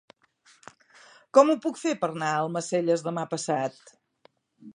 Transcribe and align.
Com 1.37 1.51
ho 1.53 1.57
puc 1.65 1.77
fer 1.83 1.93
per 2.05 2.09
anar 2.15 2.31
a 2.39 2.43
Almacelles 2.47 3.05
demà 3.11 3.27
passat? 3.37 3.79